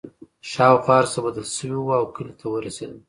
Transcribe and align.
شاوخوا 0.51 0.95
هرڅه 0.99 1.19
بدل 1.25 1.45
شوي 1.55 1.77
وو 1.79 1.91
او 1.99 2.03
کلي 2.15 2.33
ته 2.39 2.45
ورسېدل 2.49 2.93